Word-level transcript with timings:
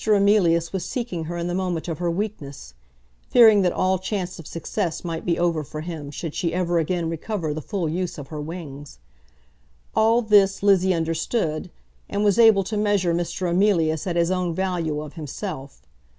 Emilius 0.07 0.73
was 0.73 0.83
seeking 0.83 1.25
her 1.25 1.37
in 1.37 1.45
the 1.45 1.53
moment 1.53 1.87
of 1.87 1.99
her 1.99 2.09
weakness, 2.09 2.73
fearing 3.27 3.61
that 3.61 3.71
all 3.71 3.99
chance 3.99 4.39
of 4.39 4.47
success 4.47 5.05
might 5.05 5.27
be 5.27 5.37
over 5.37 5.63
for 5.63 5.81
him 5.81 6.09
should 6.09 6.33
she 6.33 6.55
ever 6.55 6.79
again 6.79 7.07
recover 7.07 7.53
the 7.53 7.61
full 7.61 7.87
use 7.87 8.17
of 8.17 8.29
her 8.29 8.41
wings. 8.41 8.97
All 9.95 10.23
this 10.23 10.63
Lizzie 10.63 10.95
understood, 10.95 11.69
and 12.09 12.23
was 12.23 12.39
able 12.39 12.63
to 12.63 12.77
measure 12.77 13.13
Mr. 13.13 13.47
Emilius 13.47 14.07
at 14.07 14.15
his 14.15 14.31
own 14.31 14.55
value 14.55 14.99
of 15.01 15.13
himself. 15.13 15.83